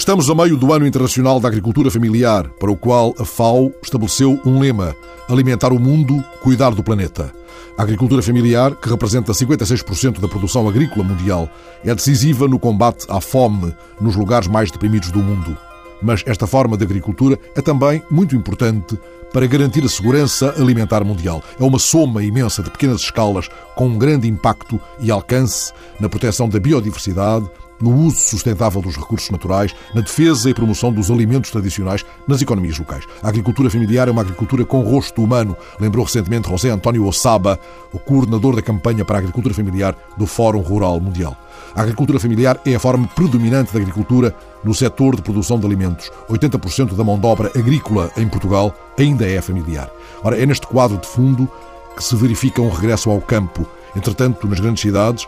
[0.00, 4.40] Estamos a meio do Ano Internacional da Agricultura Familiar, para o qual a FAO estabeleceu
[4.46, 4.96] um lema:
[5.28, 7.30] alimentar o mundo, cuidar do planeta.
[7.76, 11.50] A agricultura familiar, que representa 56% da produção agrícola mundial,
[11.84, 15.54] é decisiva no combate à fome nos lugares mais deprimidos do mundo.
[16.00, 18.98] Mas esta forma de agricultura é também muito importante
[19.34, 21.44] para garantir a segurança alimentar mundial.
[21.60, 26.48] É uma soma imensa de pequenas escalas com um grande impacto e alcance na proteção
[26.48, 32.04] da biodiversidade, no uso sustentável dos recursos naturais, na defesa e promoção dos alimentos tradicionais
[32.26, 33.04] nas economias locais.
[33.22, 37.58] A agricultura familiar é uma agricultura com rosto humano, lembrou recentemente José António Osaba,
[37.92, 41.36] o coordenador da campanha para a agricultura familiar do Fórum Rural Mundial.
[41.74, 46.10] A agricultura familiar é a forma predominante da agricultura no setor de produção de alimentos.
[46.28, 49.90] 80% da mão de obra agrícola em Portugal ainda é familiar.
[50.22, 51.48] Ora, é neste quadro de fundo
[51.96, 53.66] que se verifica um regresso ao campo.
[53.96, 55.26] Entretanto, nas grandes cidades,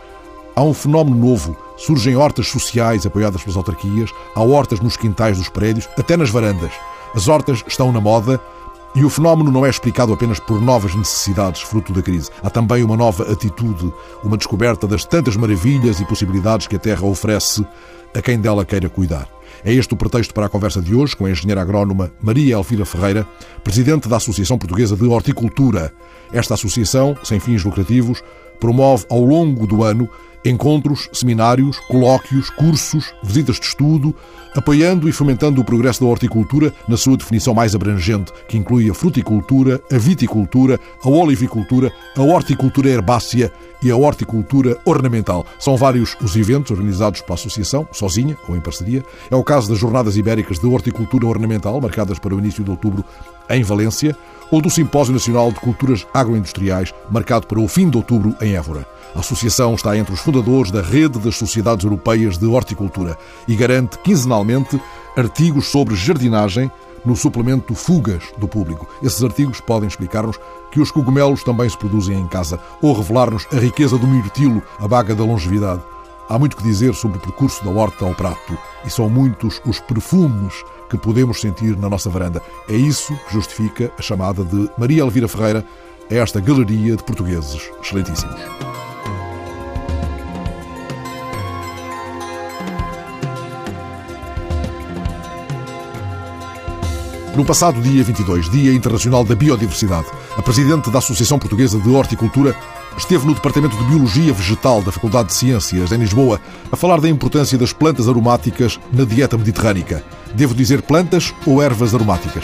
[0.55, 5.49] há um fenómeno novo Surgem hortas sociais apoiadas pelas autarquias, há hortas nos quintais dos
[5.49, 6.71] prédios, até nas varandas.
[7.15, 8.39] As hortas estão na moda
[8.95, 12.29] e o fenómeno não é explicado apenas por novas necessidades fruto da crise.
[12.43, 13.91] Há também uma nova atitude,
[14.23, 17.65] uma descoberta das tantas maravilhas e possibilidades que a terra oferece
[18.15, 19.27] a quem dela queira cuidar.
[19.65, 22.85] É este o pretexto para a conversa de hoje com a engenheira agrónoma Maria Elvira
[22.85, 23.27] Ferreira,
[23.63, 25.91] presidente da Associação Portuguesa de Horticultura.
[26.31, 28.23] Esta associação, sem fins lucrativos,
[28.59, 30.09] promove ao longo do ano
[30.45, 34.13] encontros, seminários, colóquios, cursos, visitas de estudo,
[34.55, 38.93] apoiando e fomentando o progresso da horticultura na sua definição mais abrangente, que inclui a
[38.93, 43.51] fruticultura, a viticultura, a olivicultura, a horticultura herbácea
[43.81, 45.45] e a horticultura ornamental.
[45.59, 49.03] São vários os eventos organizados pela Associação, sozinha ou em parceria.
[49.29, 53.03] É o caso das Jornadas Ibéricas de Horticultura Ornamental, marcadas para o início de outubro
[53.49, 54.15] em Valência,
[54.51, 58.85] ou do Simpósio Nacional de Culturas Agroindustriais, marcado para o fim de outubro em Évora.
[59.15, 63.97] A associação está entre os fundadores da Rede das Sociedades Europeias de Horticultura e garante
[63.99, 64.79] quinzenalmente
[65.15, 66.71] artigos sobre jardinagem
[67.05, 68.87] no suplemento Fugas do Público.
[69.01, 70.39] Esses artigos podem explicar-nos
[70.71, 74.87] que os cogumelos também se produzem em casa ou revelar-nos a riqueza do mirtilo, a
[74.87, 75.81] baga da longevidade.
[76.29, 79.79] Há muito que dizer sobre o percurso da horta ao prato e são muitos os
[79.79, 82.41] perfumes que podemos sentir na nossa varanda.
[82.69, 85.65] É isso que justifica a chamada de Maria Elvira Ferreira
[86.09, 88.39] a esta galeria de portugueses excelentíssimos.
[97.35, 100.07] No passado dia 22, Dia Internacional da Biodiversidade,
[100.37, 102.55] a presidente da Associação Portuguesa de Horticultura
[102.97, 106.39] esteve no Departamento de Biologia Vegetal da Faculdade de Ciências, em Lisboa,
[106.71, 110.03] a falar da importância das plantas aromáticas na dieta mediterrânica.
[110.33, 112.43] Devo dizer plantas ou ervas aromáticas?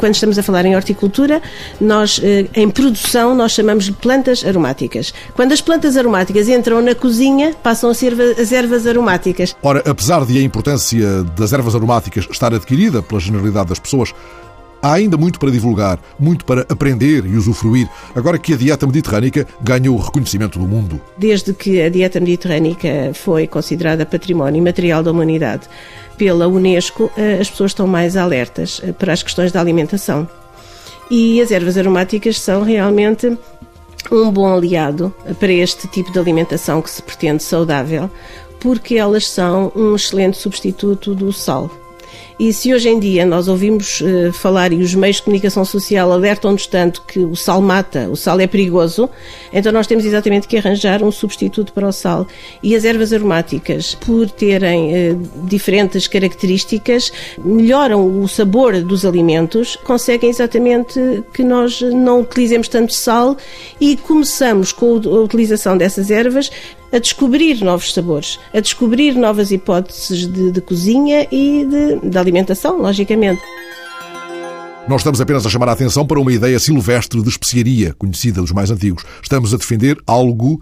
[0.00, 1.42] quando estamos a falar em horticultura,
[1.78, 5.12] nós eh, em produção nós chamamos de plantas aromáticas.
[5.34, 9.54] Quando as plantas aromáticas entram na cozinha, passam a ser as ervas aromáticas.
[9.62, 14.14] Ora, apesar de a importância das ervas aromáticas estar adquirida pela generalidade das pessoas,
[14.82, 19.46] Há ainda muito para divulgar, muito para aprender e usufruir, agora que a dieta mediterrânica
[19.60, 21.00] ganhou o reconhecimento do mundo.
[21.18, 25.68] Desde que a dieta mediterrânica foi considerada património imaterial da humanidade
[26.16, 30.28] pela Unesco, eh, as pessoas estão mais alertas eh, para as questões da alimentação.
[31.10, 33.36] E as ervas aromáticas são realmente
[34.10, 38.10] um bom aliado para este tipo de alimentação que se pretende saudável,
[38.60, 41.70] porque elas são um excelente substituto do sal.
[42.40, 46.10] E se hoje em dia nós ouvimos uh, falar e os meios de comunicação social
[46.10, 49.10] alertam-nos tanto que o sal mata, o sal é perigoso,
[49.52, 52.26] então nós temos exatamente que arranjar um substituto para o sal.
[52.62, 57.12] E as ervas aromáticas, por terem uh, diferentes características,
[57.44, 60.98] melhoram o sabor dos alimentos, conseguem exatamente
[61.34, 63.36] que nós não utilizemos tanto sal
[63.78, 66.50] e começamos com a utilização dessas ervas
[66.92, 72.29] a descobrir novos sabores, a descobrir novas hipóteses de, de cozinha e de, de alimentação,
[72.80, 73.40] logicamente.
[74.88, 78.50] Nós estamos apenas a chamar a atenção para uma ideia silvestre de especiaria, conhecida dos
[78.50, 79.04] mais antigos.
[79.22, 80.60] Estamos a defender algo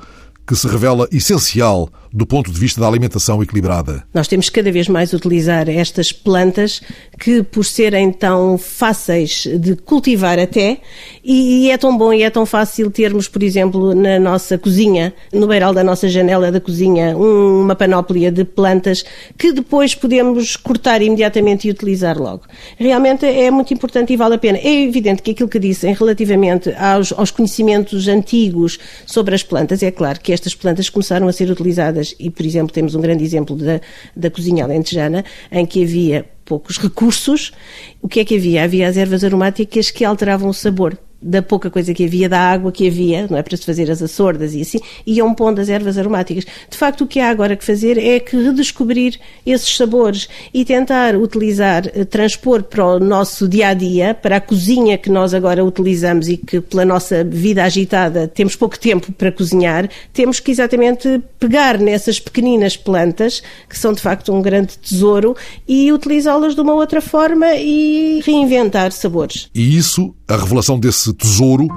[0.48, 4.02] que se revela essencial do ponto de vista da alimentação equilibrada.
[4.14, 6.80] Nós temos cada vez mais utilizar estas plantas
[7.18, 10.78] que, por serem tão fáceis de cultivar até,
[11.22, 15.46] e é tão bom e é tão fácil termos, por exemplo, na nossa cozinha, no
[15.46, 19.04] beiral da nossa janela da cozinha, uma panóplia de plantas
[19.36, 22.44] que depois podemos cortar imediatamente e utilizar logo.
[22.78, 24.58] Realmente é muito importante e vale a pena.
[24.58, 29.90] É evidente que aquilo que dissem relativamente aos, aos conhecimentos antigos sobre as plantas, é
[29.90, 33.56] claro que estas plantas começaram a ser utilizadas e, por exemplo, temos um grande exemplo
[33.56, 33.80] da,
[34.16, 37.52] da cozinha alentejana, em que havia poucos recursos.
[38.00, 38.64] O que é que havia?
[38.64, 42.70] Havia as ervas aromáticas que alteravam o sabor da pouca coisa que havia, da água
[42.70, 45.98] que havia, não é para se fazer as açordas e assim, iam pondo as ervas
[45.98, 46.44] aromáticas.
[46.70, 51.16] De facto, o que há agora que fazer é que redescobrir esses sabores e tentar
[51.16, 55.64] utilizar, eh, transpor para o nosso dia a dia, para a cozinha que nós agora
[55.64, 61.20] utilizamos e que pela nossa vida agitada temos pouco tempo para cozinhar, temos que exatamente
[61.38, 65.36] pegar nessas pequeninas plantas, que são de facto um grande tesouro,
[65.66, 69.48] e utilizá-las de uma outra forma e reinventar sabores.
[69.54, 71.68] E isso, a revelação desse tesouro,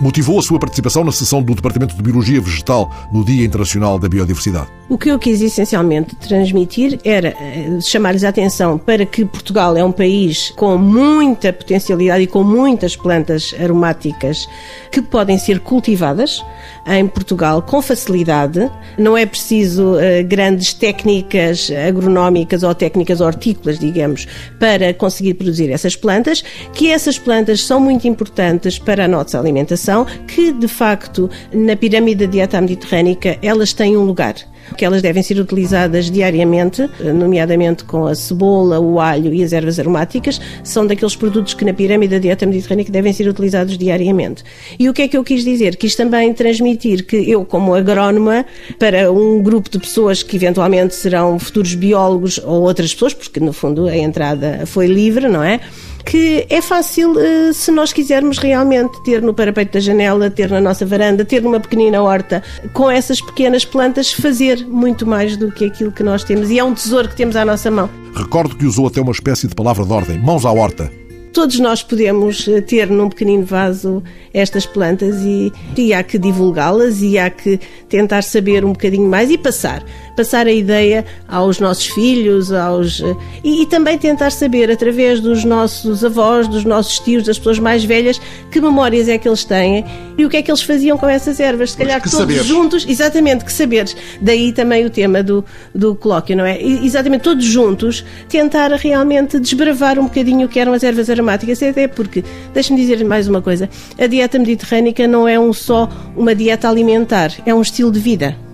[0.00, 4.08] motivou a sua participação na sessão do Departamento de Biologia Vegetal no Dia Internacional da
[4.08, 4.68] Biodiversidade.
[4.88, 9.84] O que eu quis essencialmente transmitir era eh, chamar-lhes a atenção para que Portugal é
[9.84, 14.48] um país com muita potencialidade e com muitas plantas aromáticas
[14.90, 16.42] que podem ser cultivadas
[16.86, 18.70] em Portugal com facilidade.
[18.96, 24.26] Não é preciso uh, grandes técnicas agronómicas ou técnicas hortícolas, digamos,
[24.58, 26.42] para conseguir produzir essas plantas,
[26.72, 29.87] que essas plantas são muito importantes para a nossa alimentação,
[30.26, 34.34] que de facto na pirâmide da dieta mediterrânica elas têm um lugar
[34.76, 39.78] que elas devem ser utilizadas diariamente, nomeadamente com a cebola, o alho e as ervas
[39.78, 44.44] aromáticas, são daqueles produtos que na pirâmide da dieta mediterrânea devem ser utilizados diariamente.
[44.78, 45.76] E o que é que eu quis dizer?
[45.76, 48.44] Quis também transmitir que eu, como agrónoma,
[48.78, 53.52] para um grupo de pessoas que eventualmente serão futuros biólogos ou outras pessoas, porque no
[53.52, 55.60] fundo a entrada foi livre, não é?
[56.04, 60.60] Que é fácil, eh, se nós quisermos realmente ter no parapeito da janela, ter na
[60.60, 62.42] nossa varanda, ter numa pequenina horta,
[62.72, 66.50] com essas pequenas plantas, fazer muito mais do que aquilo que nós temos.
[66.50, 67.88] E é um tesouro que temos à nossa mão.
[68.14, 70.90] Recordo que usou até uma espécie de palavra de ordem: mãos à horta.
[71.32, 74.02] Todos nós podemos eh, ter num pequenino vaso
[74.32, 79.30] estas plantas e, e há que divulgá-las e há que tentar saber um bocadinho mais
[79.30, 79.84] e passar.
[80.18, 85.44] Passar a ideia aos nossos filhos, aos eh, e, e também tentar saber, através dos
[85.44, 88.20] nossos avós, dos nossos tios, das pessoas mais velhas,
[88.50, 89.84] que memórias é que eles têm
[90.18, 91.70] e o que é que eles faziam com essas ervas.
[91.70, 92.44] Se calhar todos saberes.
[92.44, 93.96] juntos, exatamente, que saberes.
[94.20, 96.60] Daí também o tema do, do colóquio, não é?
[96.60, 101.62] E, exatamente, todos juntos, tentar realmente desbravar um bocadinho o que eram as ervas aromáticas,
[101.62, 106.34] até porque, deixe-me dizer mais uma coisa, a dieta mediterrânica não é um só uma
[106.34, 108.47] dieta alimentar, é um estilo de vida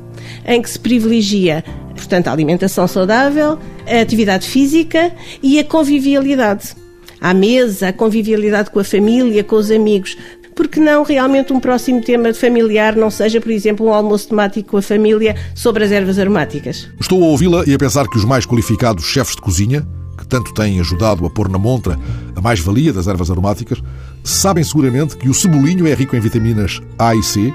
[0.47, 1.65] em que se privilegia,
[1.95, 5.13] portanto, a alimentação saudável, a atividade física
[5.43, 6.75] e a convivialidade.
[7.21, 10.17] À mesa, a convivialidade com a família, com os amigos.
[10.55, 14.77] Porque não realmente um próximo tema familiar não seja, por exemplo, um almoço temático com
[14.77, 16.89] a família sobre as ervas aromáticas?
[17.01, 19.85] Estou a ouvi-la e a pensar que os mais qualificados chefes de cozinha,
[20.17, 21.99] que tanto têm ajudado a pôr na montra
[22.37, 23.83] a mais-valia das ervas aromáticas,
[24.23, 27.53] sabem seguramente que o cebolinho é rico em vitaminas A e C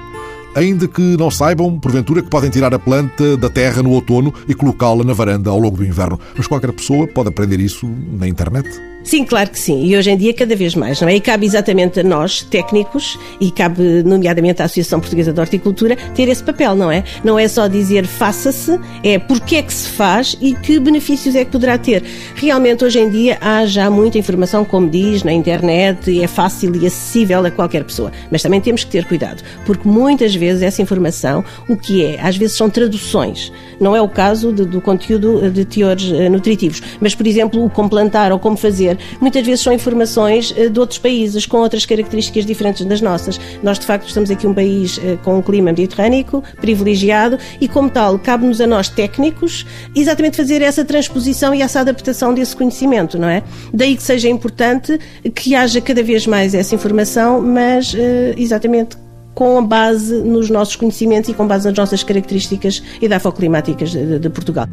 [0.54, 4.54] ainda que não saibam, porventura, que podem tirar a planta da terra no outono e
[4.54, 6.18] colocá-la na varanda ao longo do inverno.
[6.36, 8.68] Mas qualquer pessoa pode aprender isso na internet.
[9.02, 9.84] Sim, claro que sim.
[9.84, 11.16] E hoje em dia cada vez mais, não é?
[11.16, 16.28] E cabe exatamente a nós, técnicos, e cabe nomeadamente à Associação Portuguesa de Horticultura, ter
[16.28, 17.02] esse papel, não é?
[17.24, 21.44] Não é só dizer faça-se, é porque é que se faz e que benefícios é
[21.44, 22.04] que poderá ter.
[22.34, 26.86] Realmente hoje em dia há já muita informação, como diz, na internet, é fácil e
[26.86, 28.12] acessível a qualquer pessoa.
[28.30, 32.20] Mas também temos que ter cuidado, porque muitas vezes essa informação, o que é?
[32.20, 33.50] Às vezes são traduções.
[33.80, 36.82] Não é o caso de, do conteúdo de teores eh, nutritivos.
[37.00, 38.89] Mas, por exemplo, o como plantar ou como fazer
[39.20, 43.40] muitas vezes são informações eh, de outros países com outras características diferentes das nossas.
[43.62, 47.90] Nós, de facto, estamos aqui um país eh, com um clima mediterrâneo, privilegiado, e como
[47.90, 53.28] tal, cabe-nos a nós técnicos exatamente fazer essa transposição e essa adaptação desse conhecimento, não
[53.28, 53.42] é?
[53.72, 54.98] Daí que seja importante
[55.34, 58.96] que haja cada vez mais essa informação, mas eh, exatamente
[59.34, 64.66] com base nos nossos conhecimentos e com base nas nossas características edafoclimáticas de, de Portugal.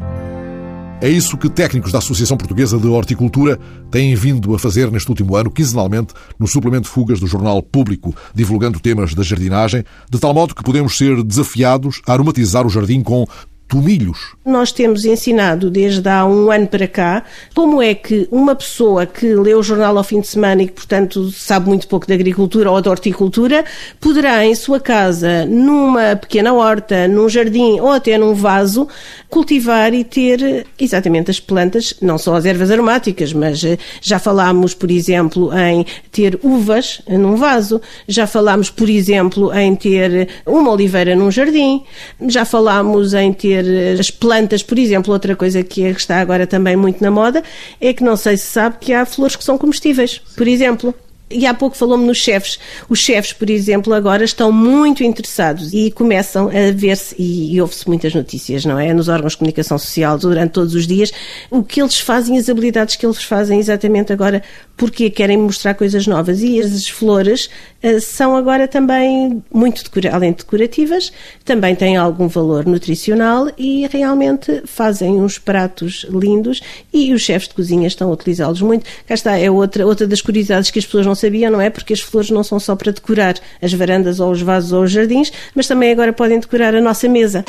[1.00, 3.56] É isso que técnicos da Associação Portuguesa de Horticultura
[3.88, 8.80] têm vindo a fazer neste último ano, quinzenalmente, no suplemento Fugas do Jornal Público, divulgando
[8.80, 13.24] temas da jardinagem, de tal modo que podemos ser desafiados a aromatizar o jardim com
[13.68, 14.34] tomilhos.
[14.44, 17.22] Nós temos ensinado desde há um ano para cá
[17.54, 20.72] como é que uma pessoa que lê o jornal ao fim de semana e que,
[20.72, 23.64] portanto, sabe muito pouco de agricultura ou de horticultura,
[24.00, 28.88] poderá em sua casa, numa pequena horta, num jardim ou até num vaso,
[29.28, 34.72] cultivar e ter exatamente as plantas, não só as ervas aromáticas, mas eh, já falámos,
[34.72, 41.14] por exemplo, em ter uvas num vaso, já falámos, por exemplo, em ter uma oliveira
[41.14, 41.82] num jardim,
[42.28, 46.76] já falámos em ter ter as plantas, por exemplo, outra coisa que está agora também
[46.76, 47.42] muito na moda
[47.80, 50.94] é que não sei se sabe que há flores que são comestíveis, por exemplo.
[51.30, 52.58] E há pouco falou-me nos chefes.
[52.88, 57.86] Os chefes, por exemplo, agora estão muito interessados e começam a ver-se, e, e ouve-se
[57.86, 58.94] muitas notícias, não é?
[58.94, 61.12] Nos órgãos de comunicação social durante todos os dias,
[61.50, 64.42] o que eles fazem, as habilidades que eles fazem exatamente agora,
[64.76, 66.42] porque querem mostrar coisas novas.
[66.42, 67.50] E as flores
[67.82, 71.12] uh, são agora também muito, decora além de decorativas,
[71.44, 77.54] também têm algum valor nutricional e realmente fazem uns pratos lindos e os chefes de
[77.54, 78.86] cozinha estão a utilizá-los muito.
[79.06, 81.70] Cá está, é outra, outra das curiosidades que as pessoas não sabiam, não é?
[81.70, 84.90] Porque as flores não são só para decorar as varandas ou os vasos ou os
[84.90, 87.44] jardins, mas também agora podem decorar a nossa mesa.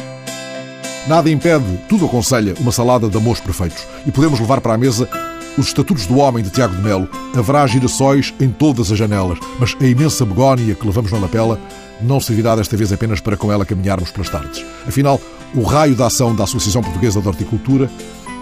[1.07, 3.85] Nada impede, tudo aconselha uma salada de amores perfeitos.
[4.05, 5.09] E podemos levar para a mesa
[5.57, 7.09] os Estatutos do Homem de Tiago de Melo.
[7.35, 11.59] Haverá girassóis em todas as janelas, mas a imensa begónia que levamos na lapela
[12.01, 14.63] não servirá desta vez apenas para com ela caminharmos pelas tardes.
[14.87, 15.19] Afinal,
[15.55, 17.89] o raio da ação da Associação Portuguesa de Horticultura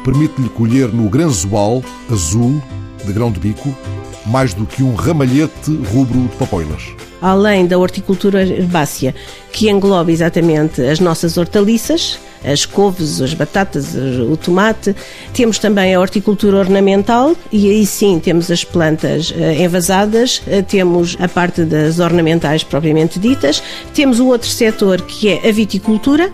[0.04, 2.62] permite-lhe colher no granzoal azul
[3.06, 3.76] de grão de bico
[4.28, 6.84] mais do que um ramalhete rubro de papoilas.
[7.22, 9.16] Além da horticultura herbácea,
[9.52, 14.96] que engloba exatamente as nossas hortaliças, as couves, as batatas, o tomate.
[15.34, 21.18] Temos também a horticultura ornamental e aí sim temos as plantas eh, envasadas, eh, temos
[21.20, 26.32] a parte das ornamentais propriamente ditas, temos o outro setor que é a viticultura,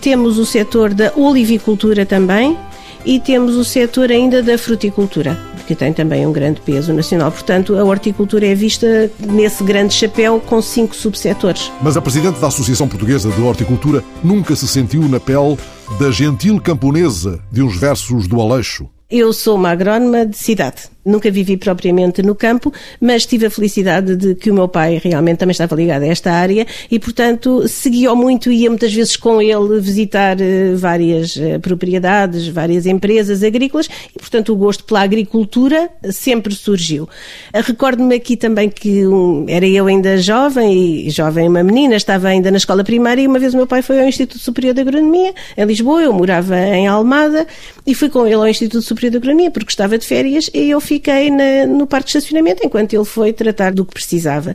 [0.00, 2.58] temos o setor da olivicultura também
[3.06, 7.30] e temos o setor ainda da fruticultura que tem também um grande peso nacional.
[7.30, 11.70] Portanto, a horticultura é vista nesse grande chapéu com cinco subsetores.
[11.82, 15.56] Mas a Presidente da Associação Portuguesa de Horticultura nunca se sentiu na pele
[15.98, 18.88] da gentil camponesa de uns versos do Aleixo.
[19.10, 20.93] Eu sou uma agrónoma de cidade.
[21.04, 25.38] Nunca vivi propriamente no campo, mas tive a felicidade de que o meu pai realmente
[25.38, 29.40] também estava ligado a esta área e, portanto, seguia-o muito e ia muitas vezes com
[29.40, 35.90] ele visitar eh, várias eh, propriedades, várias empresas agrícolas e, portanto, o gosto pela agricultura
[36.10, 37.08] sempre surgiu.
[37.52, 42.50] Recordo-me aqui também que um, era eu ainda jovem, e jovem uma menina, estava ainda
[42.50, 45.34] na escola primária e uma vez o meu pai foi ao Instituto Superior de Agronomia,
[45.56, 47.46] em Lisboa, eu morava em Almada
[47.86, 50.80] e fui com ele ao Instituto Superior de Agronomia porque estava de férias e eu
[50.94, 54.54] fiquei na, no parque de estacionamento enquanto ele foi tratar do que precisava.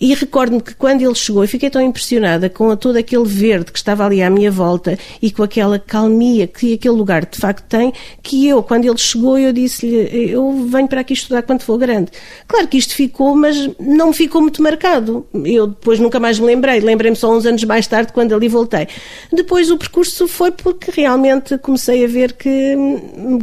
[0.00, 3.78] E recordo-me que quando ele chegou, eu fiquei tão impressionada com todo aquele verde que
[3.78, 7.92] estava ali à minha volta e com aquela calmia que aquele lugar de facto tem,
[8.22, 12.10] que eu, quando ele chegou, eu disse-lhe, eu venho para aqui estudar quando for grande.
[12.46, 15.26] Claro que isto ficou, mas não ficou muito marcado.
[15.44, 18.88] Eu depois nunca mais me lembrei, lembrei-me só uns anos mais tarde, quando ali voltei.
[19.32, 22.76] Depois o percurso foi porque realmente comecei a ver que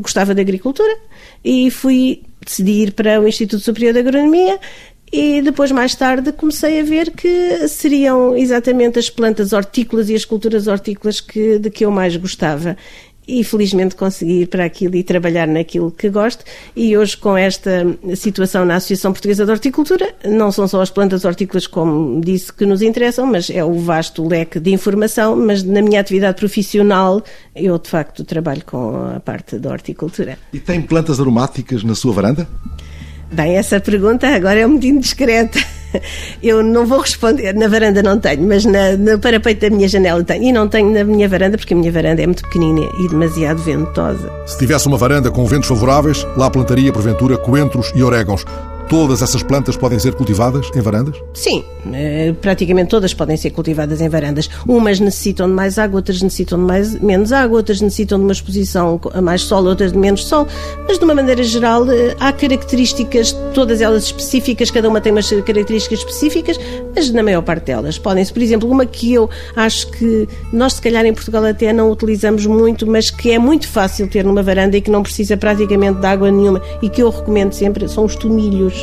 [0.01, 0.95] gostava de agricultura
[1.45, 4.59] e fui decidir para o Instituto Superior de Agronomia
[5.13, 10.25] e depois, mais tarde, comecei a ver que seriam exatamente as plantas hortícolas e as
[10.25, 12.75] culturas hortícolas que, de que eu mais gostava.
[13.27, 16.43] E felizmente consegui ir para aquilo e trabalhar naquilo que gosto.
[16.75, 21.25] E hoje, com esta situação na Associação Portuguesa de Horticultura, não são só as plantas
[21.25, 25.35] hortícolas, como disse, que nos interessam, mas é o vasto leque de informação.
[25.35, 27.23] Mas na minha atividade profissional,
[27.55, 30.37] eu de facto trabalho com a parte da horticultura.
[30.53, 32.47] E tem plantas aromáticas na sua varanda?
[33.31, 35.59] Bem, essa pergunta agora é um bocadinho discreta.
[36.41, 40.23] Eu não vou responder, na varanda não tenho, mas na, no parapeito da minha janela
[40.23, 40.43] tenho.
[40.43, 43.61] E não tenho na minha varanda porque a minha varanda é muito pequenina e demasiado
[43.61, 44.31] ventosa.
[44.45, 48.45] Se tivesse uma varanda com ventos favoráveis, lá plantaria, porventura, coentros e orégãos.
[48.87, 51.15] Todas essas plantas podem ser cultivadas em varandas?
[51.33, 54.47] Sim, eh, praticamente todas podem ser cultivadas em varandas.
[54.67, 58.31] Umas necessitam de mais água, outras necessitam de mais, menos água, outras necessitam de uma
[58.31, 60.47] exposição a mais sol, outras de menos sol.
[60.87, 65.29] Mas, de uma maneira geral, eh, há características, todas elas específicas, cada uma tem umas
[65.29, 66.59] características específicas,
[66.95, 68.31] mas na maior parte delas podem-se.
[68.31, 72.45] Por exemplo, uma que eu acho que nós, se calhar, em Portugal até não utilizamos
[72.45, 76.05] muito, mas que é muito fácil ter numa varanda e que não precisa praticamente de
[76.05, 78.74] água nenhuma e que eu recomendo sempre, são os tomilhos.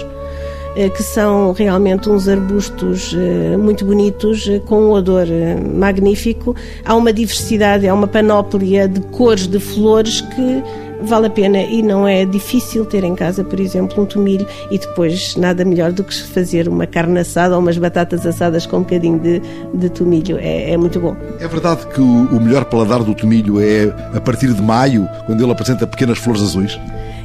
[0.75, 5.27] Eh, que são realmente uns arbustos eh, muito bonitos, eh, com um odor
[5.75, 6.57] magnífico.
[6.85, 10.63] Há uma diversidade, há uma panóplia de cores de flores que
[11.03, 14.79] vale a pena e não é difícil ter em casa, por exemplo, um tomilho e
[14.79, 18.83] depois nada melhor do que fazer uma carne assada ou umas batatas assadas com um
[18.83, 19.43] bocadinho de,
[19.75, 20.39] de tomilho.
[20.39, 21.15] É, é, muito bom.
[21.39, 25.43] É verdade que o, o melhor paladar do tomilho é a partir de maio, quando
[25.43, 26.79] ele apresenta pequenas flores azuis?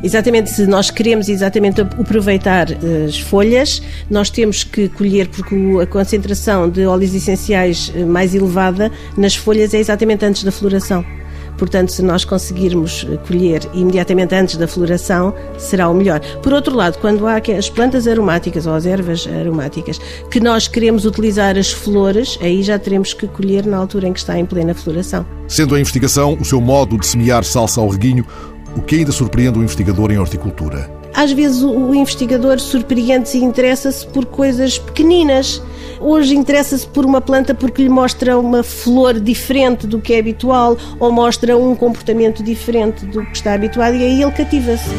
[0.03, 5.87] Exatamente, se nós queremos exatamente aproveitar eh, as folhas, nós temos que colher, porque a
[5.87, 11.03] concentração de óleos essenciais eh, mais elevada nas folhas é exatamente antes da floração.
[11.57, 16.19] Portanto, se nós conseguirmos eh, colher imediatamente antes da floração, será o melhor.
[16.43, 19.99] Por outro lado, quando há as plantas aromáticas ou as ervas aromáticas
[20.29, 24.19] que nós queremos utilizar as flores, aí já teremos que colher na altura em que
[24.19, 25.25] está em plena floração.
[25.47, 28.25] Sendo a investigação o seu modo de semear salsa ao reguinho,
[28.77, 30.89] o que ainda surpreende o investigador em horticultura?
[31.13, 35.61] Às vezes o investigador surpreende-se e interessa-se por coisas pequeninas.
[35.99, 40.77] Hoje interessa-se por uma planta porque lhe mostra uma flor diferente do que é habitual
[40.99, 44.91] ou mostra um comportamento diferente do que está habituado e aí ele cativa-se.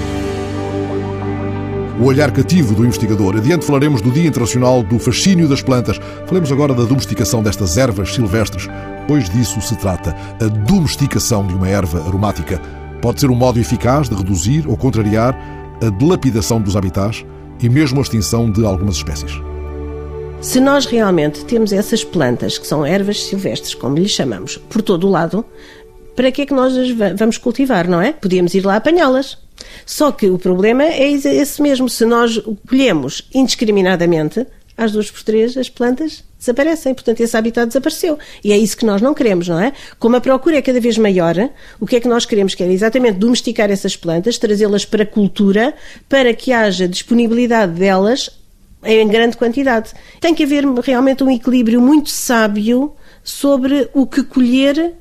[2.00, 3.36] O olhar cativo do investigador.
[3.36, 6.00] Adiante falaremos do Dia Internacional do Fascínio das Plantas.
[6.26, 8.68] Falemos agora da domesticação destas ervas silvestres,
[9.06, 10.16] pois disso se trata.
[10.40, 12.60] A domesticação de uma erva aromática
[13.00, 15.36] pode ser um modo eficaz de reduzir ou contrariar
[15.82, 17.24] a dilapidação dos habitats
[17.60, 19.32] e mesmo a extinção de algumas espécies.
[20.40, 25.06] Se nós realmente temos essas plantas, que são ervas silvestres, como lhes chamamos, por todo
[25.06, 25.44] o lado,
[26.14, 28.12] para que é que nós as vamos cultivar, não é?
[28.12, 29.38] Podíamos ir lá apanhá-las.
[29.84, 31.88] Só que o problema é esse mesmo.
[31.88, 34.46] Se nós colhemos indiscriminadamente,
[34.78, 36.94] às duas por três as plantas desaparecem.
[36.94, 38.16] Portanto, esse habitat desapareceu.
[38.44, 39.72] E é isso que nós não queremos, não é?
[39.98, 41.34] Como a procura é cada vez maior,
[41.80, 42.54] o que é que nós queremos?
[42.54, 45.74] Que é exatamente domesticar essas plantas, trazê-las para a cultura,
[46.08, 48.30] para que haja disponibilidade delas
[48.84, 49.90] em grande quantidade.
[50.20, 52.94] Tem que haver realmente um equilíbrio muito sábio
[53.24, 54.94] sobre o que colher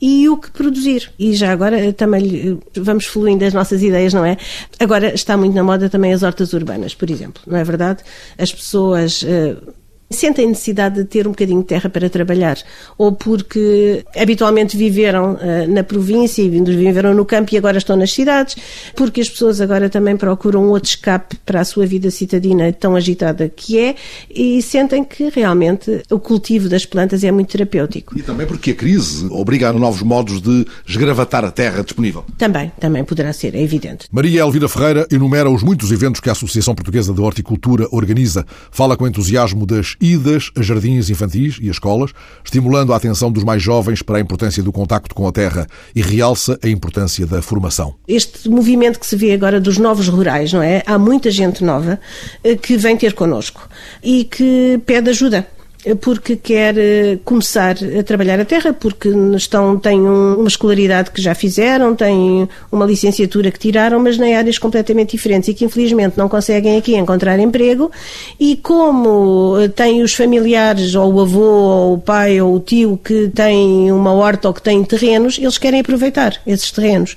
[0.00, 1.10] e o que produzir.
[1.18, 4.36] E já agora também vamos fluindo as nossas ideias, não é?
[4.78, 8.02] Agora está muito na moda também as hortas urbanas, por exemplo, não é verdade?
[8.36, 9.74] As pessoas uh,
[10.10, 12.56] sentem necessidade de ter um bocadinho de terra para trabalhar,
[12.96, 18.12] ou porque habitualmente viveram uh, na província e viveram no campo e agora estão nas
[18.12, 18.56] cidades,
[18.96, 23.48] porque as pessoas agora também procuram outro escape para a sua vida citadina tão agitada
[23.48, 23.94] que é
[24.30, 28.18] e sentem que realmente o cultivo das plantas é muito terapêutico.
[28.18, 32.24] E também porque a crise obriga a novos modos de esgravatar a terra disponível.
[32.38, 34.06] Também, também poderá ser, é evidente.
[34.10, 38.46] Maria Elvira Ferreira enumera os muitos eventos que a Associação Portuguesa de Horticultura organiza.
[38.70, 42.12] Fala com entusiasmo das idas a jardins infantis e a escolas,
[42.44, 46.02] estimulando a atenção dos mais jovens para a importância do contacto com a terra e
[46.02, 47.94] realça a importância da formação.
[48.06, 50.82] Este movimento que se vê agora dos novos rurais, não é?
[50.86, 52.00] Há muita gente nova
[52.42, 53.68] eh, que vem ter connosco
[54.02, 55.46] e que pede ajuda
[55.94, 61.34] porque quer eh, começar a trabalhar a terra, porque estão, têm uma escolaridade que já
[61.34, 66.28] fizeram, têm uma licenciatura que tiraram, mas em áreas completamente diferentes e que infelizmente não
[66.28, 67.90] conseguem aqui encontrar emprego.
[68.38, 72.98] E como eh, têm os familiares, ou o avô, ou o pai, ou o tio
[73.02, 77.16] que têm uma horta ou que têm terrenos, eles querem aproveitar esses terrenos.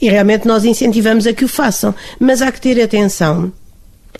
[0.00, 3.52] E realmente nós incentivamos a que o façam, mas há que ter atenção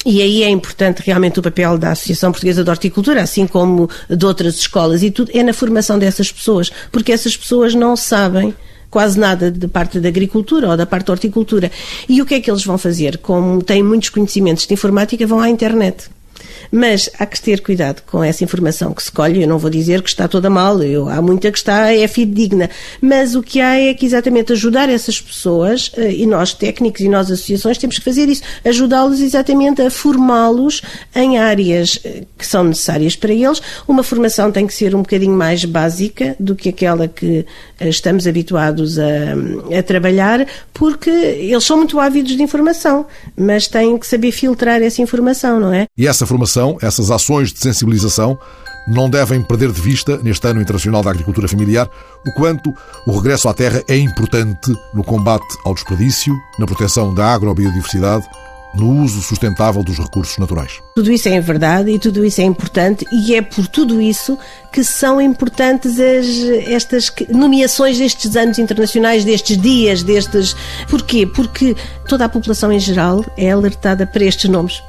[0.05, 4.27] e aí é importante realmente o papel da Associação Portuguesa de Horticultura, assim como de
[4.27, 8.55] outras escolas e tudo, é na formação dessas pessoas, porque essas pessoas não sabem
[8.91, 11.71] quase nada da parte da agricultura ou da parte da horticultura.
[12.09, 13.19] E o que é que eles vão fazer?
[13.19, 16.09] Como têm muitos conhecimentos de informática, vão à internet.
[16.77, 19.43] Mas há que ter cuidado com essa informação que se colhe.
[19.43, 22.69] Eu não vou dizer que está toda mal, eu, há muita que está, é fidedigna.
[23.01, 27.09] Mas o que há é que exatamente ajudar essas pessoas, eh, e nós técnicos e
[27.09, 30.83] nós associações temos que fazer isso, ajudá-los exatamente a formá-los
[31.15, 33.63] em áreas eh, que são necessárias para eles.
[33.87, 37.47] Uma formação tem que ser um bocadinho mais básica do que aquela que
[37.79, 43.07] eh, estamos habituados a, a trabalhar, porque eles são muito ávidos de informação,
[43.37, 45.87] mas têm que saber filtrar essa informação, não é?
[45.97, 48.39] E essa formação essas ações de sensibilização,
[48.87, 51.89] não devem perder de vista, neste Ano Internacional da Agricultura Familiar,
[52.27, 52.75] o quanto
[53.07, 58.27] o regresso à terra é importante no combate ao desperdício, na proteção da agrobiodiversidade
[58.75, 60.83] no uso sustentável dos recursos naturais.
[60.97, 64.37] Tudo isso é verdade e tudo isso é importante e é por tudo isso
[64.73, 66.27] que são importantes as,
[66.67, 70.57] estas nomeações destes anos internacionais, destes dias, destes...
[70.91, 71.27] Porquê?
[71.27, 71.77] Porque
[72.09, 74.83] toda a população em geral é alertada para estes nomes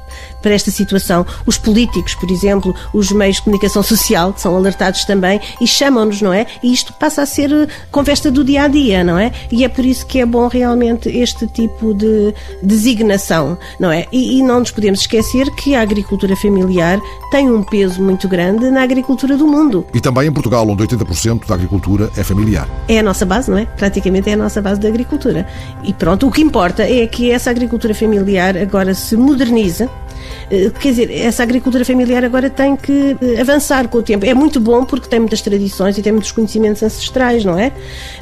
[0.46, 1.26] para esta situação.
[1.44, 6.22] Os políticos, por exemplo, os meios de comunicação social, que são alertados também e chamam-nos,
[6.22, 6.46] não é?
[6.62, 9.32] E isto passa a ser conversa do dia a dia, não é?
[9.50, 12.32] E é por isso que é bom realmente este tipo de
[12.62, 14.06] designação, não é?
[14.12, 17.00] E, e não nos podemos esquecer que a agricultura familiar
[17.32, 19.84] tem um peso muito grande na agricultura do mundo.
[19.92, 22.68] E também em Portugal, onde 80% da agricultura é familiar.
[22.86, 23.66] É a nossa base, não é?
[23.66, 25.44] Praticamente é a nossa base da agricultura.
[25.82, 30.35] E pronto, o que importa é que essa agricultura familiar agora se moderniza eh,
[30.80, 34.24] quer dizer, essa agricultura familiar agora tem que eh, avançar com o tempo.
[34.24, 37.72] É muito bom porque tem muitas tradições e tem muitos conhecimentos ancestrais, não é?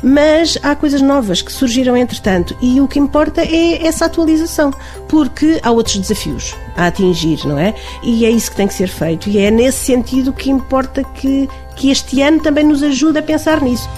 [0.03, 4.72] Mas há coisas novas que surgiram entretanto e o que importa é essa atualização,
[5.09, 7.74] porque há outros desafios a atingir, não é?
[8.03, 9.29] E é isso que tem que ser feito.
[9.29, 13.61] E é nesse sentido que importa que, que este ano também nos ajude a pensar
[13.61, 13.88] nisso.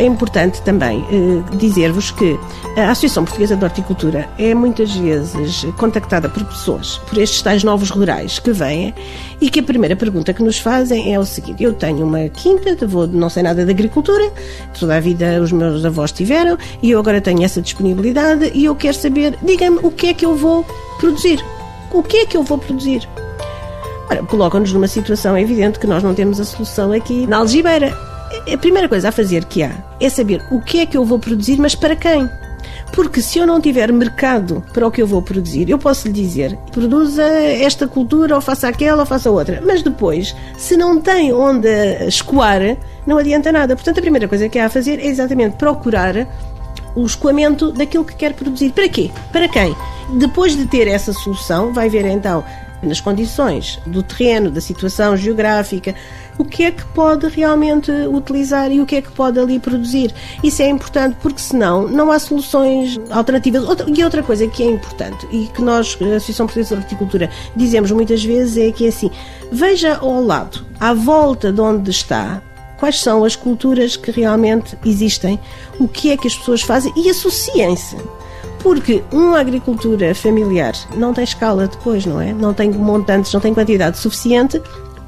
[0.00, 2.40] É importante também eh, dizer-vos que
[2.74, 7.90] a Associação Portuguesa de Horticultura é muitas vezes contactada por pessoas, por estes tais novos
[7.90, 8.94] rurais que vêm
[9.42, 12.86] e que a primeira pergunta que nos fazem é o seguinte: eu tenho uma quinta,
[12.86, 14.32] vou, não sei nada de agricultura,
[14.78, 18.74] toda a vida os meus avós tiveram e eu agora tenho essa disponibilidade e eu
[18.74, 20.64] quero saber, diga-me o que é que eu vou
[20.98, 21.44] produzir.
[21.92, 23.06] O que é que eu vou produzir?
[24.28, 28.09] Colocam-nos numa situação evidente que nós não temos a solução aqui na algibeira.
[28.52, 31.18] A primeira coisa a fazer que há é saber o que é que eu vou
[31.18, 32.28] produzir, mas para quem.
[32.92, 36.12] Porque se eu não tiver mercado para o que eu vou produzir, eu posso lhe
[36.12, 39.62] dizer, produza esta cultura, ou faça aquela, ou faça outra.
[39.64, 41.68] Mas depois, se não tem onde
[42.06, 43.74] escoar, não adianta nada.
[43.74, 46.26] Portanto, a primeira coisa que há a fazer é exatamente procurar
[46.94, 48.70] o escoamento daquilo que quer produzir.
[48.72, 49.10] Para quê?
[49.32, 49.74] Para quem?
[50.18, 52.44] Depois de ter essa solução, vai ver então
[52.82, 55.94] nas condições do terreno, da situação geográfica,
[56.38, 60.14] o que é que pode realmente utilizar e o que é que pode ali produzir.
[60.42, 63.62] Isso é importante porque senão não há soluções alternativas.
[63.86, 67.90] e outra coisa que é importante e que nós, a Associação Portuguesa de Horticultura, dizemos
[67.90, 69.10] muitas vezes é que é assim,
[69.52, 72.42] veja ao lado, à volta de onde está,
[72.78, 75.38] quais são as culturas que realmente existem,
[75.78, 77.96] o que é que as pessoas fazem e associem-se.
[78.62, 82.32] Porque uma agricultura familiar não tem escala depois, não é?
[82.32, 84.60] Não tem montantes, não tem quantidade suficiente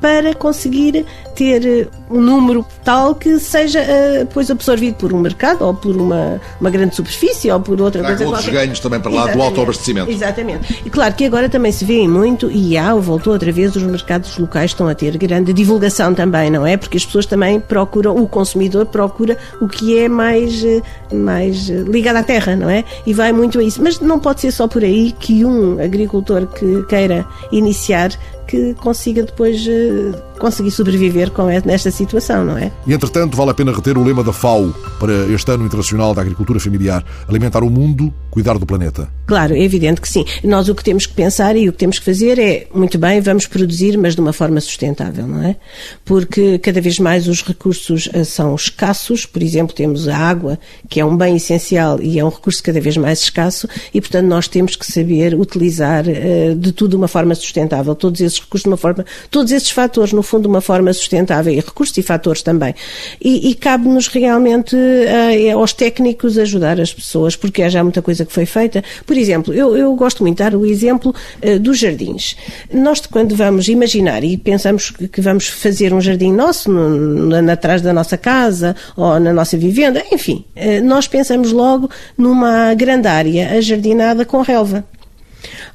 [0.03, 5.65] para conseguir ter eh, um número tal que seja uh, depois absorvido por um mercado
[5.65, 8.27] ou por uma, uma grande superfície ou por outra Será coisa.
[8.27, 8.67] outros qualquer.
[8.67, 9.39] ganhos também para lá Exatamente.
[9.39, 10.11] do autoabastecimento.
[10.11, 10.83] Exatamente.
[10.85, 14.37] E claro que agora também se vê muito, e há, voltou outra vez, os mercados
[14.37, 16.77] locais estão a ter grande divulgação também, não é?
[16.77, 20.83] Porque as pessoas também procuram, o consumidor procura o que é mais, eh,
[21.15, 22.85] mais ligado à terra, não é?
[23.07, 23.81] E vai muito a isso.
[23.81, 28.11] Mas não pode ser só por aí que um agricultor que queira iniciar
[28.53, 32.73] que consiga depois uh, conseguir sobreviver com nesta situação, não é?
[32.85, 36.21] E entretanto, vale a pena reter o lema da FAO para este ano internacional da
[36.21, 39.09] agricultura familiar: alimentar o mundo, cuidar do planeta.
[39.25, 40.25] Claro, é evidente que sim.
[40.43, 43.21] Nós o que temos que pensar e o que temos que fazer é, muito bem,
[43.21, 45.57] vamos produzir, mas de uma forma sustentável, não é?
[46.05, 50.99] Porque cada vez mais os recursos uh, são escassos, por exemplo, temos a água, que
[50.99, 54.49] é um bem essencial e é um recurso cada vez mais escasso, e portanto nós
[54.49, 57.95] temos que saber utilizar uh, de tudo de uma forma sustentável.
[57.95, 61.53] Todos esses recursos de uma forma, todos esses fatores, no fundo, de uma forma sustentável,
[61.53, 62.75] e recursos e fatores também.
[63.21, 68.25] E, e cabe-nos realmente uh, aos técnicos ajudar as pessoas, porque há já muita coisa
[68.25, 68.83] que foi feita.
[69.07, 72.37] Por exemplo, eu, eu gosto muito de dar o exemplo uh, dos jardins.
[72.73, 77.53] Nós, quando vamos imaginar e pensamos que, que vamos fazer um jardim nosso, no, na,
[77.53, 83.09] atrás da nossa casa ou na nossa vivenda, enfim, uh, nós pensamos logo numa grande
[83.09, 84.85] área ajardinada com relva.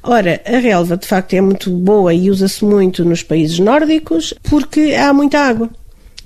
[0.02, 4.94] Ora, a relva de facto é muito boa e usa-se muito nos países nórdicos porque
[4.94, 5.68] há muita água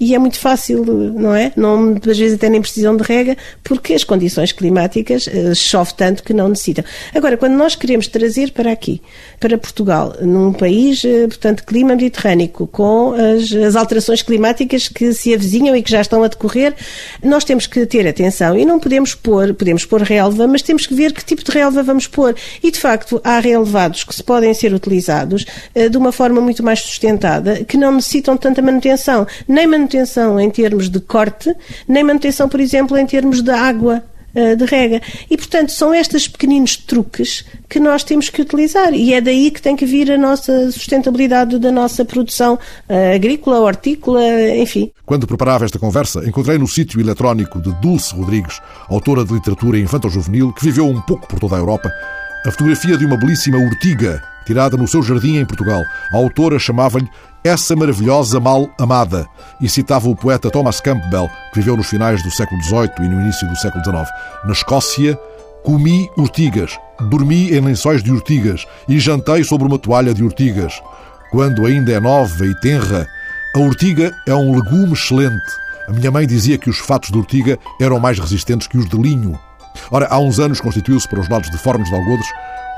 [0.02, 1.52] e é muito fácil, não é?
[1.54, 6.24] Não, às vezes até nem precisam de rega, porque as condições climáticas uh, chove tanto
[6.24, 6.84] que não necessitam.
[7.14, 9.00] Agora, quando nós queremos trazer para aqui,
[9.38, 15.32] para Portugal, num país, uh, portanto, clima mediterrâneo, com as, as, alterações climáticas que se
[15.32, 16.74] avizinham e que já estão a decorrer,
[17.22, 20.94] nós temos que ter atenção e não podemos pôr, podemos pôr relva, mas temos que
[20.94, 22.34] ver que tipo de relva vamos pôr.
[22.60, 26.60] E, de facto, há relevados que se podem ser utilizados uh, de uma forma muito
[26.60, 31.54] mais sustentada, que não necessitam tanta manutenção, nem manutenção manutenção em termos de corte,
[31.86, 34.02] nem manutenção, por exemplo, em termos de água
[34.34, 35.02] eh, de rega.
[35.30, 39.60] E, portanto, são estes pequeninos truques que nós temos que utilizar e é daí que
[39.60, 44.22] tem que vir a nossa sustentabilidade da nossa produção uh, agrícola, hortícola,
[44.56, 44.90] enfim.
[45.04, 50.52] Quando preparava esta conversa, encontrei no sítio eletrónico de Dulce Rodrigues, autora de literatura infanto-juvenil,
[50.52, 51.90] que viveu um pouco por toda a Europa,
[52.46, 55.82] a fotografia de uma belíssima urtiga tirada no seu jardim em Portugal.
[56.12, 57.08] A autora chamava-lhe
[57.44, 59.26] essa maravilhosa mal amada
[59.60, 63.20] e citava o poeta Thomas Campbell, que viveu nos finais do século XVIII e no
[63.20, 64.08] início do século XIX.
[64.44, 65.18] Na Escócia,
[65.64, 66.78] comi urtigas,
[67.10, 70.80] dormi em lençóis de urtigas e jantei sobre uma toalha de urtigas.
[71.30, 73.06] Quando ainda é nova e tenra,
[73.56, 75.62] a urtiga é um legume excelente.
[75.88, 78.96] A minha mãe dizia que os fatos de urtiga eram mais resistentes que os de
[78.96, 79.38] linho.
[79.90, 82.28] Ora, há uns anos constituiu-se para os lados de Fornos de Algodres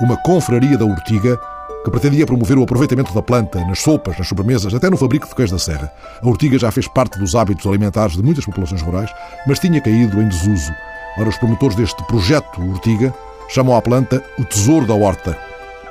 [0.00, 1.38] uma confraria da urtiga
[1.84, 5.34] que pretendia promover o aproveitamento da planta nas sopas, nas sobremesas, até no fabrico de
[5.34, 5.92] queijo da serra.
[6.22, 9.10] A ortiga já fez parte dos hábitos alimentares de muitas populações rurais,
[9.46, 10.72] mas tinha caído em desuso.
[11.18, 13.14] Ora, os promotores deste projeto Ortiga
[13.48, 15.38] chamam a planta o tesouro da horta.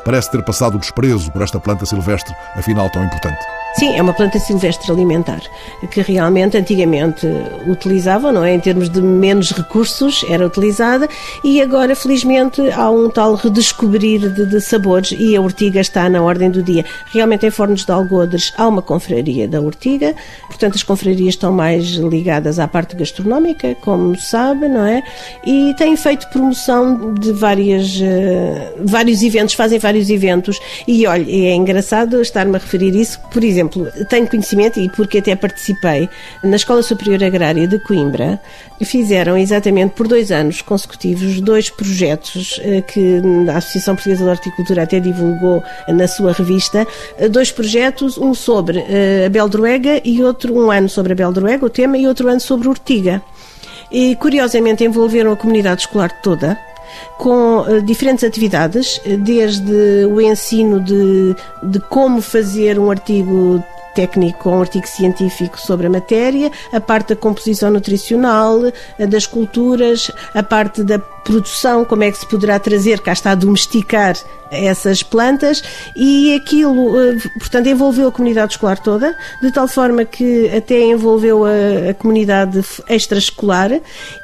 [0.03, 3.62] Parece ter passado o desprezo por esta planta silvestre, afinal tão importante.
[3.75, 5.41] Sim, é uma planta silvestre alimentar
[5.89, 7.27] que realmente antigamente
[7.67, 8.53] utilizavam, não é?
[8.53, 11.09] Em termos de menos recursos, era utilizada
[11.43, 16.21] e agora, felizmente, há um tal redescobrir de, de sabores e a ortiga está na
[16.21, 16.85] ordem do dia.
[17.11, 20.13] Realmente, em Fornos de Algodres há uma confraria da ortiga,
[20.47, 25.01] portanto, as confrarias estão mais ligadas à parte gastronómica, como sabe, não é?
[25.43, 31.55] E têm feito promoção de várias, uh, vários eventos, fazem vários eventos e, olha, é
[31.55, 36.09] engraçado estar-me a referir isso, por exemplo, exemplo, tenho conhecimento, e porque até participei,
[36.43, 38.39] na Escola Superior Agrária de Coimbra,
[38.83, 44.83] fizeram exatamente por dois anos consecutivos dois projetos eh, que a Associação Portuguesa de Horticultura
[44.83, 46.85] até divulgou na sua revista,
[47.17, 51.65] eh, dois projetos, um sobre eh, a beldroega e outro, um ano sobre a beldroega,
[51.65, 53.21] o tema, e outro ano sobre ortiga.
[53.91, 56.57] E curiosamente envolveram a comunidade escolar toda,
[57.17, 63.63] com uh, diferentes atividades, eh, desde o ensino de, de como fazer um artigo
[63.95, 68.59] técnico ou um artigo científico sobre a matéria, a parte da composição nutricional,
[68.97, 73.35] das culturas, a parte da produção, como é que se poderá trazer, cá está, a
[73.35, 74.15] domesticar
[74.53, 75.63] essas plantas
[75.95, 81.43] e aquilo, eh, portanto, envolveu a comunidade escolar toda, de tal forma que até envolveu
[81.45, 83.71] a, a comunidade extraescolar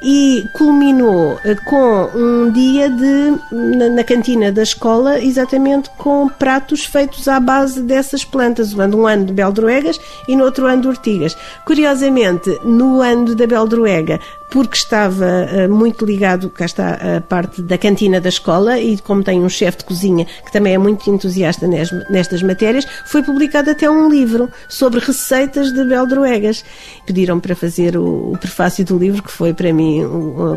[0.02, 6.84] e culminou eh, com um dia de, na, na, cantina da escola, exatamente com pratos
[6.84, 11.36] feitos à base dessas plantas, um ano de beldroegas e no outro ano de ortigas.
[11.64, 17.78] Curiosamente, no ano da beldroega, porque estava uh, muito ligado, cá está a parte da
[17.78, 21.66] cantina da escola e como tem um chefe de cozinha que também é muito entusiasta
[22.10, 26.64] nestas matérias, foi publicado até um livro sobre receitas de beldroegas.
[27.06, 30.02] Pediram para fazer o, prefácio do livro, que foi para mim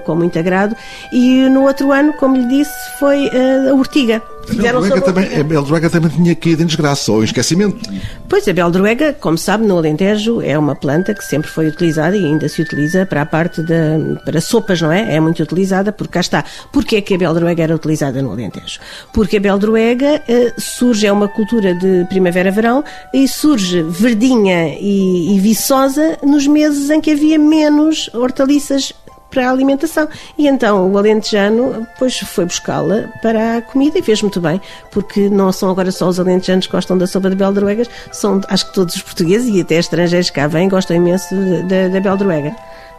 [0.06, 0.76] com muito agrado,
[1.12, 4.33] e no outro ano, como lhe disse, foi uh, a ortiga.
[4.50, 7.90] A Beldroega, também, a Beldroega também tinha caído em desgraça ou em esquecimento.
[8.28, 12.26] Pois, a Beldroega, como sabe, no Alentejo é uma planta que sempre foi utilizada e
[12.26, 15.16] ainda se utiliza para a parte da, para sopas, não é?
[15.16, 16.44] É muito utilizada, porque cá está.
[16.72, 18.80] Porquê é que a Beldroega era utilizada no Alentejo?
[19.14, 25.40] Porque a Beldroega uh, surge, é uma cultura de primavera-verão e surge verdinha e, e
[25.40, 28.94] viçosa nos meses em que havia menos hortaliças
[29.34, 30.08] para a alimentação.
[30.38, 35.30] E então o alentejano depois foi buscá-la para a comida e fez muito bem, porque
[35.30, 38.74] não são agora só os alentejanos que gostam da sopa de beldroegas, são acho que
[38.74, 41.34] todos os portugueses e até estrangeiros que cá vêm gostam imenso
[41.68, 42.56] da, da beldroega.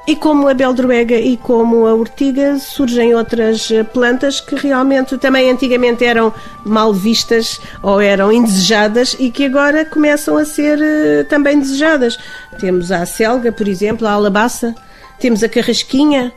[0.06, 5.50] E como a beldroega e como a ortiga, surgem outras eh, plantas que realmente também
[5.50, 6.30] antigamente eram
[6.62, 12.18] mal vistas ou eram indesejadas e que agora começam a ser eh, também desejadas.
[12.58, 14.74] Temos a selga, por exemplo, a alabaça,
[15.18, 16.32] temos a carrasquinha,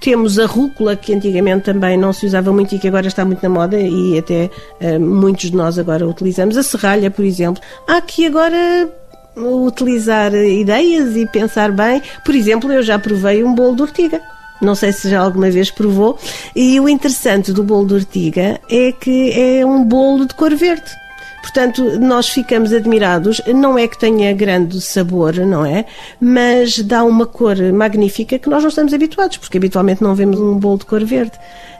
[0.00, 3.42] temos a rúcula, que antigamente também não se usava muito e que agora está muito
[3.42, 6.56] na moda e até uh, muitos de nós agora utilizamos.
[6.56, 7.62] A serralha, por exemplo.
[7.86, 8.88] Há aqui agora
[9.36, 12.02] utilizar ideias e pensar bem.
[12.24, 14.20] Por exemplo, eu já provei um bolo de ortiga.
[14.60, 16.18] Não sei se já alguma vez provou.
[16.54, 21.01] E o interessante do bolo de ortiga é que é um bolo de cor verde.
[21.42, 23.42] Portanto, nós ficamos admirados.
[23.52, 25.84] Não é que tenha grande sabor, não é?
[26.20, 30.56] Mas dá uma cor magnífica que nós não estamos habituados, porque habitualmente não vemos um
[30.56, 31.32] bolo de cor verde.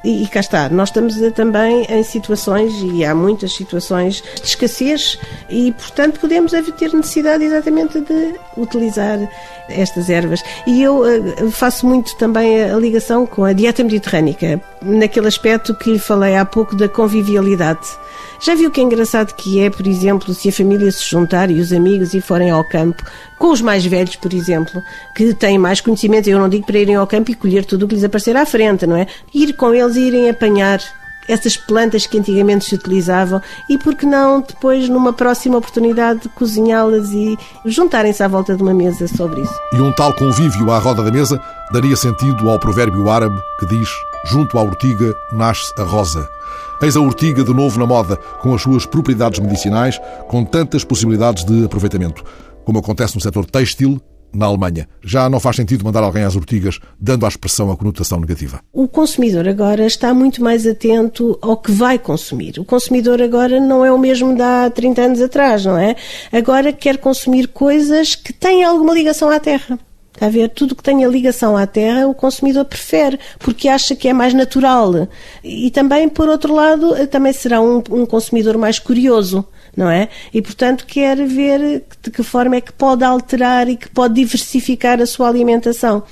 [0.05, 5.16] E, e cá está, nós estamos também em situações, e há muitas situações de escassez,
[5.48, 9.18] e portanto podemos ter necessidade exatamente de utilizar
[9.68, 10.42] estas ervas.
[10.66, 15.92] E eu uh, faço muito também a ligação com a dieta mediterrânica, naquele aspecto que
[15.92, 17.87] lhe falei há pouco da convivialidade
[18.42, 21.60] já viu que é engraçado que é, por exemplo, se a família se juntar e
[21.60, 23.02] os amigos e forem ao campo,
[23.38, 24.82] com os mais velhos, por exemplo,
[25.14, 27.88] que têm mais conhecimento, eu não digo para irem ao campo e colher tudo o
[27.88, 29.06] que lhes aparecer à frente, não é?
[29.34, 30.80] Ir com eles e irem apanhar
[31.28, 37.10] essas plantas que antigamente se utilizavam e por que não depois numa próxima oportunidade cozinhá-las
[37.10, 39.54] e juntarem-se à volta de uma mesa sobre isso.
[39.72, 41.40] E um tal convívio à roda da mesa
[41.72, 43.88] daria sentido ao provérbio árabe que diz:
[44.24, 46.28] junto à ortiga nasce a rosa.
[46.83, 51.45] Eis a urtiga de novo na moda, com as suas propriedades medicinais, com tantas possibilidades
[51.45, 52.25] de aproveitamento,
[52.64, 54.01] como acontece no setor têxtil,
[54.35, 54.88] na Alemanha.
[55.01, 58.61] Já não faz sentido mandar alguém às urtigas, dando à expressão a conotação negativa.
[58.73, 62.59] O consumidor agora está muito mais atento ao que vai consumir.
[62.59, 65.95] O consumidor agora não é o mesmo de há 30 anos atrás, não é?
[66.33, 69.79] Agora quer consumir coisas que têm alguma ligação à terra.
[70.22, 70.50] A ver?
[70.50, 75.08] Tudo que tenha ligação à terra, o consumidor prefere, porque acha que é mais natural.
[75.42, 79.44] E também, por outro lado, também será um, um consumidor mais curioso
[79.76, 80.08] não é?
[80.32, 85.00] E, portanto, quer ver de que forma é que pode alterar e que pode diversificar
[85.00, 86.02] a sua alimentação.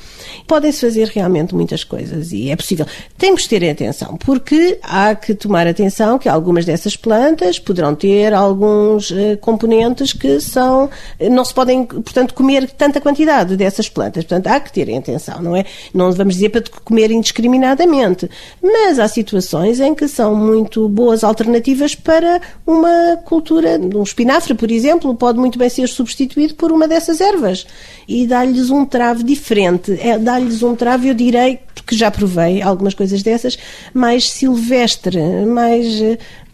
[0.47, 2.87] Podem-se fazer realmente muitas coisas e é possível.
[3.19, 8.33] Temos que ter atenção, porque há que tomar atenção que algumas dessas plantas poderão ter
[8.33, 10.89] alguns eh, componentes que são.
[11.31, 14.25] não se podem, portanto, comer tanta quantidade dessas plantas.
[14.25, 15.65] Portanto, há que ter atenção, não é?
[15.93, 18.31] Não vamos dizer para comer indiscriminadamente,
[18.63, 23.50] mas há situações em que são muito boas alternativas para uma cultura.
[23.53, 27.67] Um espinafre, por exemplo, pode muito bem ser substituído por uma dessas ervas
[28.07, 29.99] e dá-lhes um trave diferente.
[30.01, 33.59] É, dá-lhes um trave, eu direi, porque já provei algumas coisas dessas,
[33.93, 36.01] mais silvestre, mais.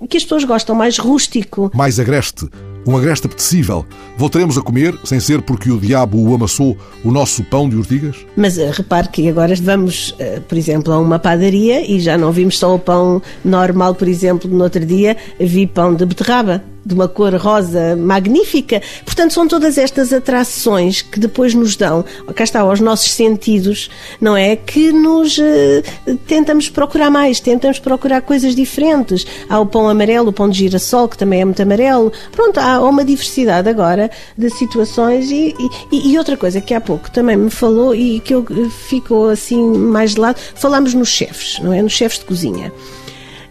[0.01, 1.71] Eh, que as pessoas gostam, mais rústico.
[1.75, 2.49] Mais agreste
[2.87, 3.85] um agreste apetecível.
[4.17, 8.17] Voltaremos a comer, sem ser porque o diabo o amassou, o nosso pão de urtigas?
[8.37, 12.31] Mas uh, repare que agora vamos, uh, por exemplo, a uma padaria e já não
[12.31, 16.95] vimos só o pão normal, por exemplo, no outro dia vi pão de beterraba de
[16.95, 18.81] uma cor rosa magnífica.
[19.05, 24.37] Portanto, são todas estas atrações que depois nos dão, cá está, aos nossos sentidos, não
[24.37, 24.55] é?
[24.55, 29.27] Que nos uh, tentamos procurar mais, tentamos procurar coisas diferentes.
[29.49, 32.13] Há o pão amarelo, o pão de girassol, que também é muito amarelo.
[32.33, 35.55] Pronto, há uma diversidade agora de situações e,
[35.93, 38.45] e, e outra coisa que há pouco também me falou e que eu
[38.89, 41.83] ficou assim mais de lado, falámos nos chefes, não é?
[41.83, 42.73] Nos chefes de cozinha.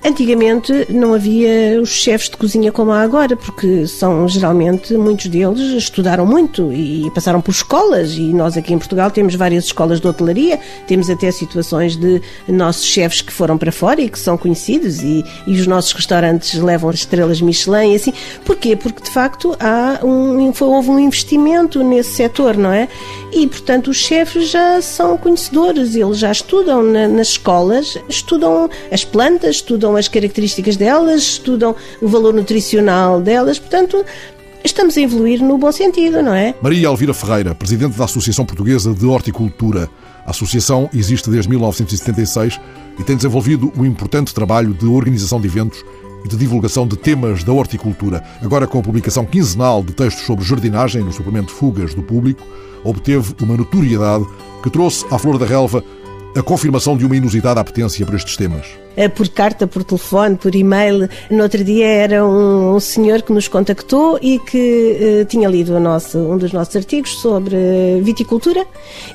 [0.06, 5.60] Antigamente não havia os chefes de cozinha como há agora, porque são geralmente muitos deles
[5.72, 8.16] estudaram muito e passaram por escolas.
[8.16, 12.86] E nós aqui em Portugal temos várias escolas de hotelaria, temos até situações de nossos
[12.86, 16.92] chefes que foram para fora e que são conhecidos, e, e os nossos restaurantes levam
[16.92, 18.14] estrelas Michelin e assim.
[18.46, 18.76] Porquê?
[18.76, 22.88] Porque de facto há um, houve um investimento nesse setor, não é?
[23.34, 29.04] E portanto os chefes já são conhecedores, eles já estudam na, nas escolas, estudam as
[29.04, 34.04] plantas, estudam as características delas, estudam o valor nutricional delas, portanto,
[34.64, 36.56] estamos a evoluir no bom sentido, não é?
[36.62, 39.90] Maria Elvira Ferreira, presidente da Associação Portuguesa de Horticultura.
[40.26, 42.60] A associação existe desde 1976
[43.00, 45.84] e tem desenvolvido um importante trabalho de organização de eventos
[46.26, 48.24] e de divulgação de temas da horticultura.
[48.42, 52.44] Agora, com a publicação quinzenal de textos sobre jardinagem no suplemento Fugas do Público,
[52.84, 54.26] obteve uma notoriedade
[54.64, 55.84] que trouxe à Flor da Relva
[56.36, 58.66] a confirmação de uma inusitada apetência por estes temas.
[58.96, 61.10] Eh, por carta, por telefone, por e-mail.
[61.30, 65.78] No outro dia era um, um senhor que nos contactou e que uh, tinha lido
[65.80, 67.56] nosso, um dos nossos artigos sobre
[68.02, 68.66] viticultura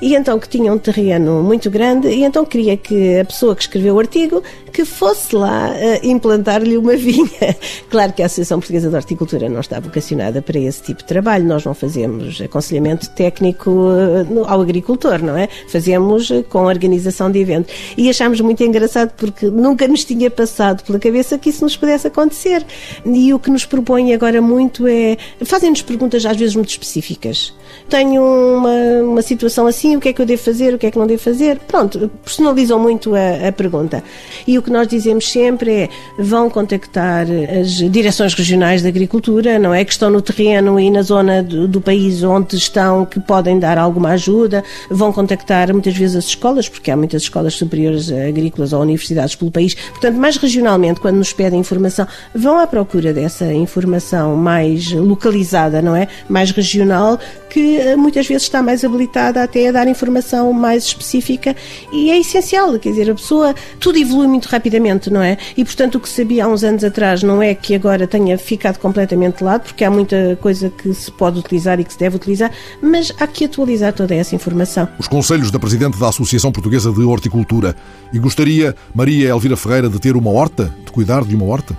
[0.03, 3.63] e então que tinha um terreno muito grande e então queria que a pessoa que
[3.63, 7.57] escreveu o artigo que fosse lá uh, implantar-lhe uma vinha.
[7.89, 11.45] Claro que a Associação Portuguesa de Horticultura não está vocacionada para esse tipo de trabalho.
[11.45, 15.49] Nós não fazemos aconselhamento técnico uh, ao agricultor, não é?
[15.69, 17.75] Fazemos com organização de eventos.
[17.97, 21.77] E achámos muito engraçado porque no nunca nos tinha passado pela cabeça que isso nos
[21.77, 22.65] pudesse acontecer.
[23.05, 25.17] E o que nos propõe agora muito é.
[25.45, 27.55] Fazem-nos perguntas às vezes muito específicas.
[27.89, 30.91] Tenho uma, uma situação assim, o que é que eu devo fazer, o que é
[30.91, 31.59] que não devo fazer?
[31.61, 34.03] Pronto, personalizam muito a, a pergunta.
[34.47, 37.27] E o que nós dizemos sempre é: vão contactar
[37.61, 39.85] as direções regionais de agricultura, não é?
[39.85, 43.79] Que estão no terreno e na zona do, do país onde estão, que podem dar
[43.79, 48.81] alguma ajuda, vão contactar muitas vezes as escolas, porque há muitas escolas superiores agrícolas ou
[48.81, 49.75] universidades pelo país país.
[49.75, 55.95] Portanto, mais regionalmente, quando nos pedem informação, vão à procura dessa informação mais localizada, não
[55.95, 56.09] é?
[56.29, 57.19] Mais regional,
[57.51, 61.55] que eh, muitas vezes está mais habilitada até a dar informação mais específica
[61.93, 65.37] e é essencial, quer dizer, a pessoa, tudo evolui muito rapidamente, não é?
[65.57, 68.79] E portanto o que sabia há uns anos atrás não é que agora tenha ficado
[68.79, 72.17] completamente de lado, porque há muita coisa que se pode utilizar e que se deve
[72.17, 74.89] utilizar, mas há que atualizar toda essa informação.
[74.99, 77.75] Os conselhos da Presidente da Associação Portuguesa de Horticultura
[78.13, 81.77] e gostaria, Maria Elvira Ferreira, de ter uma horta, de cuidar de uma horta?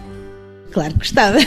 [0.71, 1.37] Claro que gostava.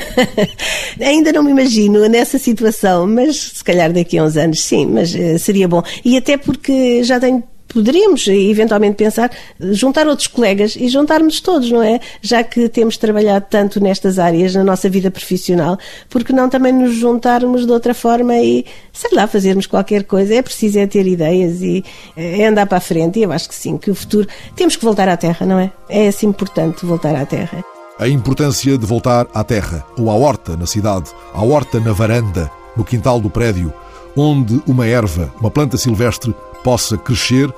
[1.00, 5.14] Ainda não me imagino nessa situação, mas se calhar daqui a uns anos sim, mas
[5.14, 5.82] uh, seria bom.
[6.04, 7.42] E até porque já tenho
[7.74, 9.30] poderíamos eventualmente pensar
[9.72, 12.00] juntar outros colegas e juntarmos todos, não é?
[12.22, 15.76] Já que temos trabalhado tanto nestas áreas na nossa vida profissional,
[16.08, 20.34] porque não também nos juntarmos de outra forma e, sei lá, fazermos qualquer coisa?
[20.34, 21.84] É preciso é ter ideias e
[22.16, 23.18] é andar para a frente.
[23.18, 24.28] E eu acho que sim, que o futuro.
[24.54, 25.72] Temos que voltar à Terra, não é?
[25.88, 27.64] É assim importante voltar à Terra.
[27.98, 32.50] A importância de voltar à terra, ou à horta na cidade, à horta na varanda,
[32.76, 33.72] no quintal do prédio,
[34.16, 36.34] onde uma erva, uma planta silvestre,
[36.64, 37.54] possa crescer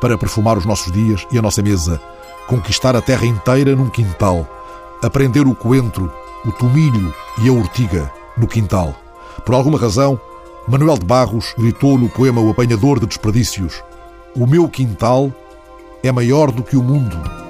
[0.00, 2.00] para perfumar os nossos dias e a nossa mesa,
[2.46, 4.46] conquistar a terra inteira num quintal,
[5.02, 6.12] aprender o coentro,
[6.44, 8.94] o tomilho e a ortiga no quintal.
[9.44, 10.20] Por alguma razão,
[10.66, 13.82] Manuel de Barros gritou no poema O Apanhador de Desperdícios:
[14.34, 15.32] O meu quintal
[16.02, 17.47] é maior do que o mundo.